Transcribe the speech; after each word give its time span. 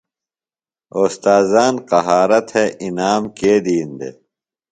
اوستاذان 0.97 1.73
قہارہ 1.89 2.39
تھےۡ 2.49 2.69
انعام 2.85 3.23
کے 3.37 3.53
دِین 3.65 3.89
دےۡ؟ 3.99 4.15